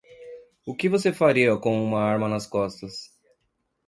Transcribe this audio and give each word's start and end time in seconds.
O 0.65 0.73
que 0.75 0.89
você 0.89 1.13
faria 1.13 1.55
com 1.57 1.79
uma 1.85 2.01
arma 2.01 2.27
nas 2.27 2.47
costas? 2.47 3.15